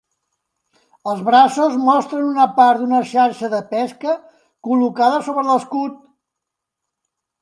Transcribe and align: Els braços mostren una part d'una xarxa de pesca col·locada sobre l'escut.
Els 1.11 1.19
braços 1.27 1.75
mostren 1.89 2.23
una 2.29 2.47
part 2.55 2.81
d'una 2.83 3.01
xarxa 3.11 3.49
de 3.53 3.61
pesca 3.75 4.15
col·locada 4.69 5.21
sobre 5.29 5.45
l'escut. 5.51 6.01